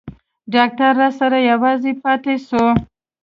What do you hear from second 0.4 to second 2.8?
ډاکتر راسره يوازې پاته سو.